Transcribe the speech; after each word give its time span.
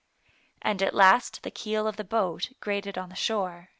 And 0.63 0.81
at 0.81 0.95
last 0.95 1.43
the 1.43 1.51
keel 1.51 1.85
of 1.85 1.95
the 1.95 2.03
boat 2.03 2.53
grated 2.59 2.97
on 2.97 3.09
the 3.09 3.15
shore. 3.15 3.69